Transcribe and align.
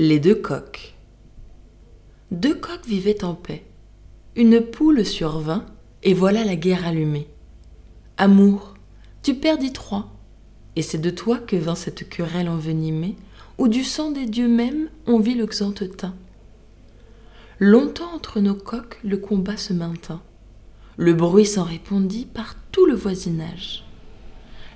Les 0.00 0.20
deux 0.20 0.36
coqs. 0.36 0.94
Deux 2.30 2.54
coqs 2.54 2.86
vivaient 2.86 3.24
en 3.24 3.34
paix. 3.34 3.64
Une 4.36 4.60
poule 4.60 5.04
survint, 5.04 5.66
et 6.04 6.14
voilà 6.14 6.44
la 6.44 6.54
guerre 6.54 6.86
allumée. 6.86 7.26
Amour, 8.16 8.74
tu 9.24 9.34
perdis 9.34 9.72
trois, 9.72 10.12
et 10.76 10.82
c'est 10.82 11.00
de 11.00 11.10
toi 11.10 11.38
que 11.38 11.56
vint 11.56 11.74
cette 11.74 12.08
querelle 12.08 12.48
envenimée, 12.48 13.16
où 13.58 13.66
du 13.66 13.82
sang 13.82 14.12
des 14.12 14.26
dieux 14.26 14.46
mêmes 14.46 14.88
on 15.08 15.18
vit 15.18 15.34
le 15.34 15.48
teint. 15.48 16.14
Longtemps 17.58 18.14
entre 18.14 18.38
nos 18.38 18.54
coqs 18.54 19.00
le 19.02 19.16
combat 19.16 19.56
se 19.56 19.72
maintint. 19.72 20.22
Le 20.96 21.12
bruit 21.12 21.44
s'en 21.44 21.64
répondit 21.64 22.24
par 22.24 22.54
tout 22.70 22.86
le 22.86 22.94
voisinage. 22.94 23.84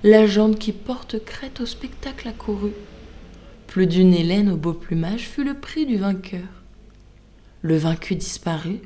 La 0.03 0.27
jambe 0.27 0.55
qui 0.55 0.73
porte 0.73 1.23
crête 1.23 1.61
au 1.61 1.65
spectacle 1.65 2.27
accourut. 2.27 2.73
Plus 3.73 3.87
d'une 3.87 4.13
hélène 4.13 4.51
au 4.51 4.55
beau 4.55 4.73
plumage 4.73 5.27
fut 5.27 5.43
le 5.43 5.55
prix 5.55 5.87
du 5.87 5.97
vainqueur. 5.97 6.45
Le 7.63 7.75
vaincu 7.75 8.13
disparut, 8.13 8.81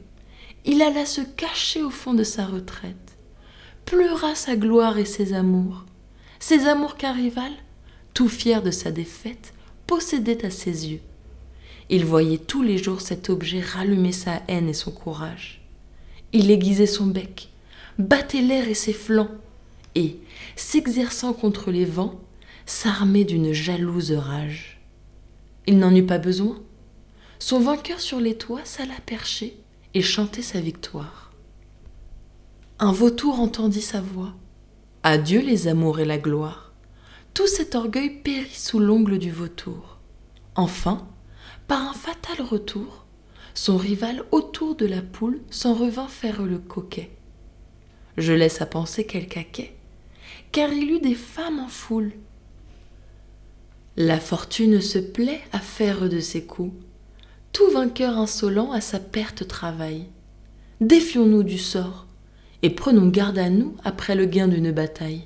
il 0.64 0.82
alla 0.82 1.06
se 1.06 1.20
cacher 1.20 1.84
au 1.84 1.90
fond 1.90 2.14
de 2.14 2.24
sa 2.24 2.46
retraite, 2.46 3.18
pleura 3.84 4.34
sa 4.34 4.56
gloire 4.56 4.98
et 4.98 5.04
ses 5.04 5.34
amours, 5.34 5.84
ses 6.40 6.70
amours 6.70 6.96
qu'un 6.96 7.12
rival, 7.12 7.52
tout 8.14 8.30
fier 8.30 8.64
de 8.64 8.72
sa 8.72 8.90
défaite, 8.90 9.54
possédait 9.88 10.46
à 10.46 10.50
ses 10.50 10.88
yeux. 10.88 11.02
Il 11.90 12.06
voyait 12.06 12.38
tous 12.38 12.64
les 12.64 12.78
jours 12.78 13.02
cet 13.02 13.30
objet 13.30 13.60
rallumer 13.60 14.14
sa 14.14 14.42
haine 14.48 14.70
et 14.70 14.74
son 14.74 14.92
courage. 14.92 15.68
Il 16.32 16.50
aiguisait 16.50 16.86
son 16.86 17.08
bec, 17.08 17.50
battait 18.00 18.40
l'air 18.40 18.70
et 18.70 18.74
ses 18.74 18.94
flancs, 18.94 19.36
et, 19.96 20.16
s'exerçant 20.56 21.34
contre 21.34 21.72
les 21.72 21.84
vents, 21.84 22.22
s'armait 22.66 23.26
d'une 23.26 23.52
jalouse 23.52 24.14
rage. 24.14 24.77
Il 25.68 25.80
n'en 25.80 25.94
eut 25.94 26.06
pas 26.06 26.18
besoin. 26.18 26.58
Son 27.40 27.60
vainqueur 27.60 28.00
sur 28.00 28.20
les 28.20 28.38
toits 28.38 28.64
s'alla 28.64 29.00
percher 29.06 29.58
et 29.94 30.02
chantait 30.02 30.42
sa 30.42 30.62
victoire. 30.62 31.32
Un 32.80 32.92
vautour 32.92 33.40
entendit 33.40 33.82
sa 33.82 34.00
voix. 34.00 34.34
Adieu 35.04 35.42
les 35.42 35.68
amours 35.68 36.00
et 36.00 36.06
la 36.06 36.18
gloire. 36.18 36.74
Tout 37.34 37.48
cet 37.48 37.76
orgueil 37.76 38.10
périt 38.10 38.50
sous 38.50 38.80
l'ongle 38.80 39.20
du 39.20 39.30
vautour. 39.30 40.00
Enfin, 40.56 41.08
par 41.68 41.82
un 41.82 41.94
fatal 41.94 42.46
retour, 42.46 43.06
son 43.54 43.78
rival 43.78 44.24
autour 44.32 44.76
de 44.76 44.86
la 44.86 45.02
poule 45.02 45.42
s'en 45.50 45.74
revint 45.74 46.08
faire 46.08 46.44
le 46.44 46.60
coquet. 46.60 47.12
Je 48.16 48.34
laisse 48.34 48.62
à 48.62 48.66
penser 48.66 49.06
quel 49.06 49.28
caquet, 49.28 49.76
car 50.52 50.72
il 50.72 50.92
eut 50.92 51.00
des 51.00 51.16
femmes 51.16 51.60
en 51.60 51.68
foule 51.68 52.14
la 53.98 54.20
fortune 54.20 54.80
se 54.80 55.00
plaît 55.00 55.42
à 55.52 55.60
faire 55.60 56.08
de 56.08 56.20
ses 56.20 56.44
coups. 56.44 56.72
Tout 57.52 57.72
vainqueur 57.72 58.20
insolent 58.20 58.72
à 58.72 58.80
sa 58.80 59.00
perte 59.00 59.48
travaille. 59.48 60.06
Défions-nous 60.82 61.42
du 61.42 61.58
sort, 61.58 62.06
et 62.62 62.70
prenons 62.70 63.08
garde 63.08 63.40
à 63.40 63.50
nous 63.50 63.76
après 63.84 64.14
le 64.14 64.26
gain 64.26 64.48
d'une 64.48 64.72
bataille. 64.72 65.24